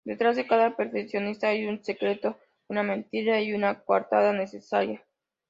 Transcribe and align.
Detrás 0.03 0.35
de 0.35 0.47
cada 0.47 0.75
perfeccionista 0.75 1.49
hay 1.49 1.67
un 1.67 1.83
secreto, 1.83 2.35
una 2.67 2.81
mentira 2.81 3.39
y 3.39 3.53
una 3.53 3.81
coartada 3.83 4.33
necesaria. 4.33 5.05